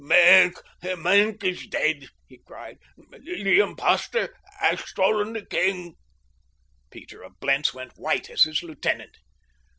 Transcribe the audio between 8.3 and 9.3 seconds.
as his lieutenant.